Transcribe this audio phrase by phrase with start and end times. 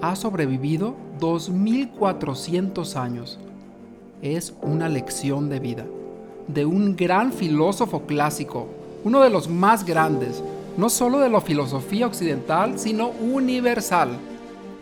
[0.00, 3.38] ha sobrevivido 2400 años.
[4.22, 5.84] Es una lección de vida
[6.48, 8.66] de un gran filósofo clásico,
[9.04, 10.42] uno de los más grandes,
[10.76, 14.10] no solo de la filosofía occidental, sino universal.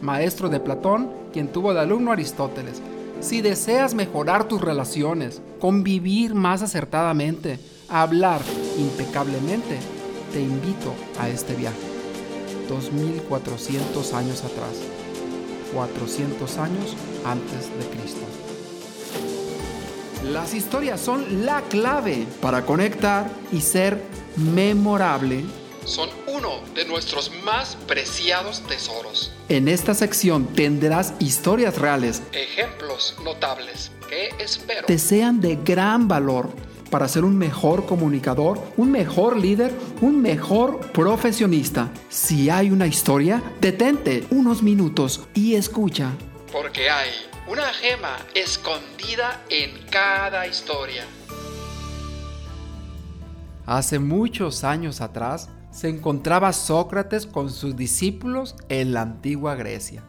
[0.01, 2.81] Maestro de Platón, quien tuvo de alumno Aristóteles.
[3.21, 7.59] Si deseas mejorar tus relaciones, convivir más acertadamente,
[7.89, 8.41] hablar
[8.79, 9.79] impecablemente,
[10.33, 11.77] te invito a este viaje.
[12.69, 14.75] 2400 años atrás,
[15.73, 18.21] 400 años antes de Cristo.
[20.25, 24.03] Las historias son la clave para conectar y ser
[24.37, 25.45] memorable
[25.87, 29.33] son uno de nuestros más preciados tesoros.
[29.49, 36.51] En esta sección tendrás historias reales, ejemplos notables que espero te sean de gran valor
[36.97, 41.91] para ser un mejor comunicador, un mejor líder, un mejor profesionista.
[42.09, 46.13] Si hay una historia, detente unos minutos y escucha.
[46.51, 47.11] Porque hay
[47.49, 51.05] una gema escondida en cada historia.
[53.67, 60.03] Hace muchos años atrás, se encontraba Sócrates con sus discípulos en la antigua Grecia.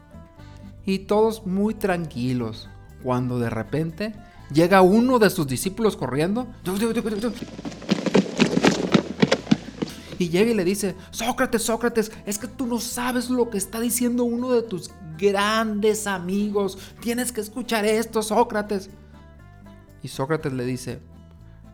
[0.86, 2.70] Y todos muy tranquilos,
[3.02, 4.14] cuando de repente
[4.52, 6.46] llega uno de sus discípulos corriendo.
[10.18, 13.80] Y llega y le dice, Sócrates, Sócrates, es que tú no sabes lo que está
[13.80, 16.78] diciendo uno de tus grandes amigos.
[17.00, 18.90] Tienes que escuchar esto, Sócrates.
[20.02, 21.00] Y Sócrates le dice,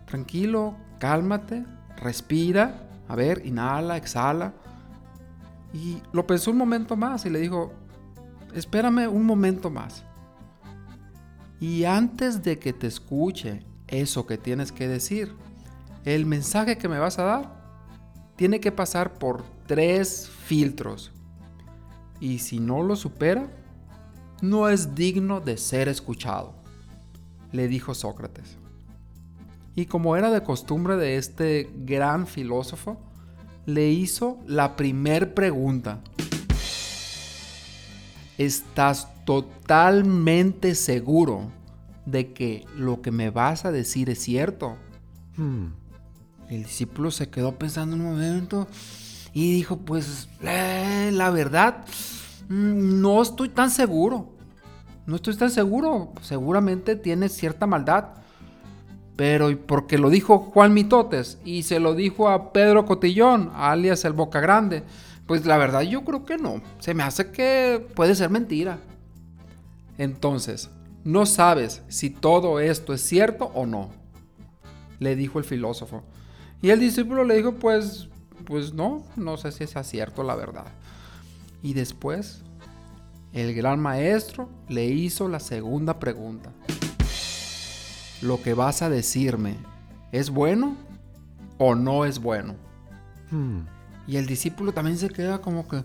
[0.07, 1.65] tranquilo, cálmate,
[1.97, 4.53] respira a ver, inhala, exhala.
[5.73, 7.73] Y lo pensó un momento más y le dijo,
[8.55, 10.05] espérame un momento más.
[11.67, 15.35] Y antes de que te escuche eso que tienes que decir,
[16.05, 17.55] el mensaje que me vas a dar
[18.37, 21.11] tiene que pasar por tres filtros.
[22.21, 23.49] Y si no lo supera,
[24.43, 26.53] no es digno de ser escuchado,
[27.51, 28.59] le dijo Sócrates.
[29.75, 32.99] Y como era de costumbre de este gran filósofo,
[33.65, 36.03] le hizo la primer pregunta.
[38.39, 41.51] ¿Estás totalmente seguro
[42.07, 44.77] de que lo que me vas a decir es cierto?
[45.37, 45.69] Hmm.
[46.49, 48.67] El discípulo se quedó pensando un momento
[49.33, 51.85] y dijo, pues eh, la verdad,
[52.49, 54.35] mm, no estoy tan seguro.
[55.07, 56.13] No estoy tan seguro.
[56.23, 58.07] Seguramente tiene cierta maldad.
[59.17, 64.13] Pero porque lo dijo Juan Mitotes y se lo dijo a Pedro Cotillón, alias el
[64.13, 64.83] Boca Grande,
[65.27, 66.63] pues la verdad yo creo que no.
[66.79, 68.79] Se me hace que puede ser mentira.
[69.99, 70.71] Entonces,
[71.05, 73.91] no sabes si todo esto es cierto o no,
[74.99, 76.03] le dijo el filósofo.
[76.63, 78.09] Y el discípulo le dijo, pues,
[78.45, 80.67] pues no, no sé si es cierto la verdad.
[81.63, 82.43] Y después,
[83.33, 86.53] el gran maestro le hizo la segunda pregunta
[88.25, 89.57] lo que vas a decirme
[90.11, 90.77] es bueno
[91.59, 92.55] o no es bueno.
[93.31, 93.61] Hmm.
[94.07, 95.83] Y el discípulo también se queda como que,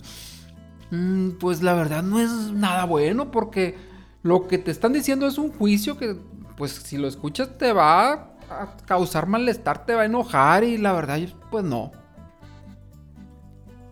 [0.91, 3.77] mm, pues la verdad no es nada bueno porque
[4.23, 6.17] lo que te están diciendo es un juicio que,
[6.57, 8.11] pues si lo escuchas te va
[8.49, 11.19] a causar malestar, te va a enojar y la verdad,
[11.49, 11.91] pues no.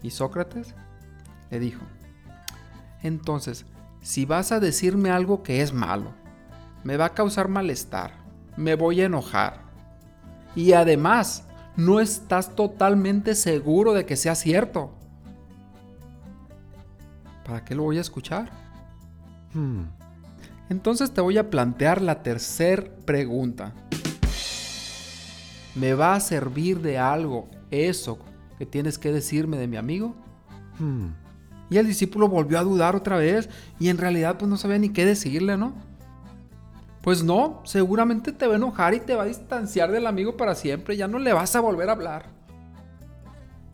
[0.01, 0.75] Y Sócrates
[1.49, 1.83] le dijo,
[3.03, 3.65] entonces,
[4.01, 6.11] si vas a decirme algo que es malo,
[6.83, 8.11] me va a causar malestar,
[8.55, 9.61] me voy a enojar.
[10.55, 11.45] Y además,
[11.77, 14.91] no estás totalmente seguro de que sea cierto.
[17.45, 18.49] ¿Para qué lo voy a escuchar?
[19.53, 19.83] Hmm.
[20.69, 23.73] Entonces te voy a plantear la tercera pregunta.
[25.75, 28.17] ¿Me va a servir de algo eso
[28.57, 30.15] que tienes que decirme de mi amigo?
[30.79, 31.09] Hmm.
[31.69, 33.49] Y el discípulo volvió a dudar otra vez
[33.79, 35.75] y en realidad pues no sabía ni qué decirle, ¿no?
[37.07, 40.55] Pues no, seguramente te va a enojar y te va a distanciar del amigo para
[40.55, 42.25] siempre, ya no le vas a volver a hablar.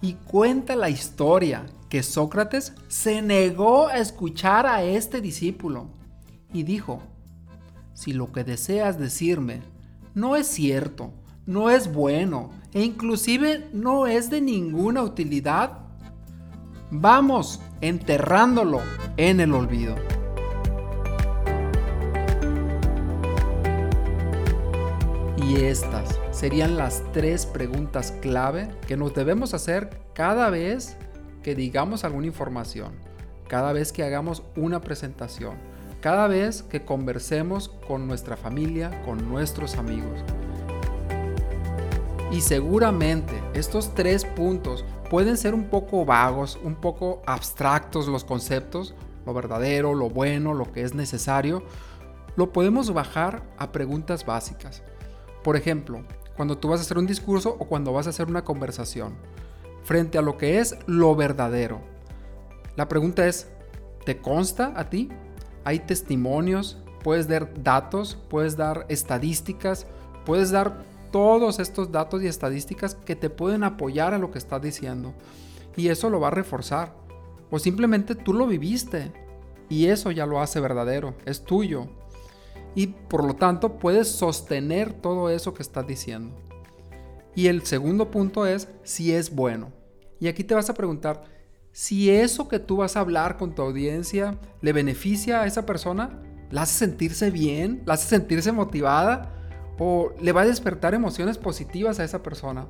[0.01, 5.87] Y cuenta la historia que Sócrates se negó a escuchar a este discípulo
[6.53, 7.01] y dijo,
[7.95, 9.63] si lo que deseas decirme
[10.13, 11.11] no es cierto,
[11.47, 15.79] no es bueno e inclusive no es de ninguna utilidad,
[16.91, 18.81] vamos enterrándolo
[19.17, 19.95] en el olvido.
[25.53, 30.97] Y estas serían las tres preguntas clave que nos debemos hacer cada vez
[31.43, 32.93] que digamos alguna información,
[33.47, 35.53] cada vez que hagamos una presentación,
[36.01, 40.23] cada vez que conversemos con nuestra familia, con nuestros amigos.
[42.31, 48.95] Y seguramente estos tres puntos pueden ser un poco vagos, un poco abstractos los conceptos,
[49.23, 51.61] lo verdadero, lo bueno, lo que es necesario,
[52.35, 54.81] lo podemos bajar a preguntas básicas.
[55.43, 56.03] Por ejemplo,
[56.35, 59.13] cuando tú vas a hacer un discurso o cuando vas a hacer una conversación,
[59.83, 61.81] frente a lo que es lo verdadero.
[62.75, 63.47] La pregunta es,
[64.05, 65.09] ¿te consta a ti?
[65.63, 66.77] ¿Hay testimonios?
[67.03, 68.17] ¿Puedes dar datos?
[68.29, 69.85] ¿Puedes dar estadísticas?
[70.25, 74.61] ¿Puedes dar todos estos datos y estadísticas que te pueden apoyar a lo que estás
[74.61, 75.13] diciendo?
[75.75, 76.95] Y eso lo va a reforzar.
[77.51, 79.11] O simplemente tú lo viviste
[79.69, 81.87] y eso ya lo hace verdadero, es tuyo.
[82.75, 86.35] Y por lo tanto puedes sostener todo eso que estás diciendo.
[87.35, 89.71] Y el segundo punto es si es bueno.
[90.19, 91.23] Y aquí te vas a preguntar,
[91.71, 96.21] si eso que tú vas a hablar con tu audiencia le beneficia a esa persona,
[96.51, 99.33] la hace sentirse bien, la hace sentirse motivada
[99.79, 102.67] o le va a despertar emociones positivas a esa persona.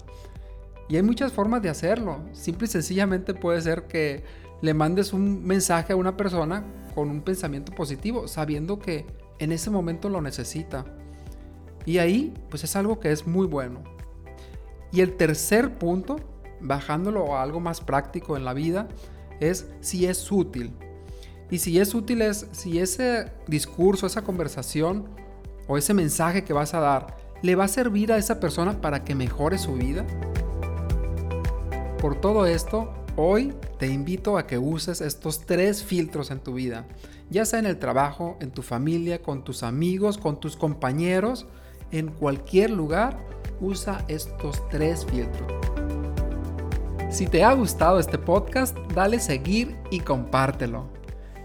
[0.88, 2.20] Y hay muchas formas de hacerlo.
[2.32, 4.24] Simple y sencillamente puede ser que
[4.62, 6.64] le mandes un mensaje a una persona
[6.96, 9.06] con un pensamiento positivo, sabiendo que
[9.40, 10.86] en ese momento lo necesita.
[11.86, 13.84] Y ahí, pues es algo que es muy bueno.
[14.92, 16.18] Y el tercer punto,
[16.62, 18.88] bajándolo a algo más práctico en la vida,
[19.40, 20.72] es si es útil.
[21.50, 25.06] Y si es útil es si ese discurso, esa conversación
[25.68, 29.04] o ese mensaje que vas a dar le va a servir a esa persona para
[29.04, 30.06] que mejore su vida.
[32.00, 36.86] Por todo esto, hoy te invito a que uses estos tres filtros en tu vida,
[37.34, 41.48] ya sea en el trabajo, en tu familia, con tus amigos, con tus compañeros,
[41.92, 43.18] en cualquier lugar,
[43.60, 45.52] usa estos tres filtros.
[47.10, 50.90] Si te ha gustado este podcast, dale seguir y compártelo.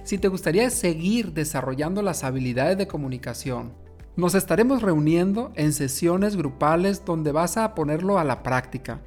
[0.04, 3.72] Si te gustaría seguir desarrollando las habilidades de comunicación,
[4.14, 9.00] nos estaremos reuniendo en sesiones grupales donde vas a ponerlo a la práctica.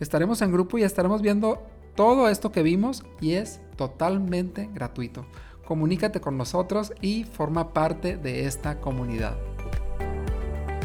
[0.00, 1.62] Estaremos en grupo y estaremos viendo
[1.94, 5.26] todo esto que vimos y es totalmente gratuito.
[5.64, 9.36] Comunícate con nosotros y forma parte de esta comunidad.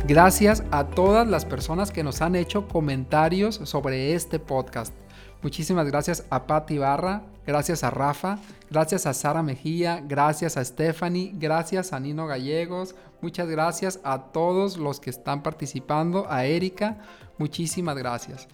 [0.07, 4.93] Gracias a todas las personas que nos han hecho comentarios sobre este podcast.
[5.41, 8.39] Muchísimas gracias a Patti Barra, gracias a Rafa,
[8.69, 14.77] gracias a Sara Mejía, gracias a Stephanie, gracias a Nino Gallegos, muchas gracias a todos
[14.77, 16.97] los que están participando, a Erika,
[17.37, 18.47] muchísimas gracias.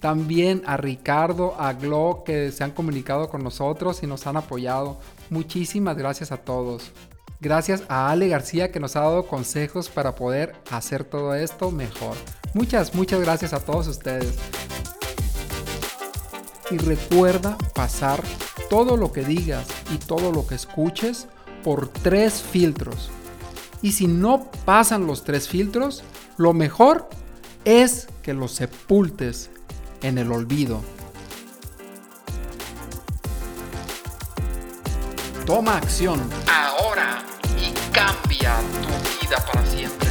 [0.00, 4.98] También a Ricardo, a Glo, que se han comunicado con nosotros y nos han apoyado.
[5.30, 6.92] Muchísimas gracias a todos.
[7.40, 12.16] Gracias a Ale García que nos ha dado consejos para poder hacer todo esto mejor.
[12.54, 14.36] Muchas, muchas gracias a todos ustedes
[16.70, 18.22] y recuerda pasar
[18.70, 21.28] todo lo que digas y todo lo que escuches
[21.62, 23.10] por tres filtros.
[23.82, 26.02] Y si no pasan los tres filtros,
[26.36, 27.08] lo mejor
[27.64, 29.50] es que los sepultes
[30.02, 30.82] en el olvido.
[35.44, 37.22] Toma acción ahora
[37.56, 40.05] y cambia tu vida para siempre.